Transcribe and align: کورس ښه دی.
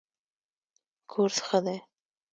کورس 1.11 1.37
ښه 1.47 1.59
دی. 1.65 1.77